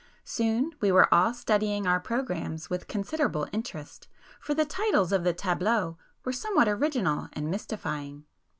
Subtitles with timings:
[0.25, 4.07] Soon we were all studying our programmes with considerable interest,
[4.39, 8.25] for the titles of the 'Tableaux' were somewhat original and mystifying.